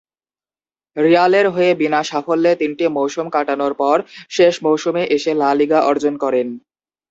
[0.97, 3.97] রিয়ালের হয়ে বিনা সাফল্যে তিনটি মৌসুম কাটানোর পর
[4.29, 6.47] শেষ মৌসুমে এসে লা লিগা অর্জন করেন।